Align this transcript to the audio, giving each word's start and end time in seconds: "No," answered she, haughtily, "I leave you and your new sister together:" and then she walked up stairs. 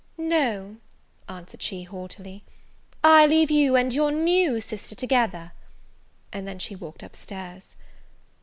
"No," 0.17 0.77
answered 1.29 1.61
she, 1.61 1.83
haughtily, 1.83 2.43
"I 3.03 3.27
leave 3.27 3.51
you 3.51 3.75
and 3.75 3.93
your 3.93 4.11
new 4.11 4.59
sister 4.59 4.95
together:" 4.95 5.51
and 6.33 6.47
then 6.47 6.57
she 6.57 6.75
walked 6.75 7.03
up 7.03 7.15
stairs. 7.15 7.75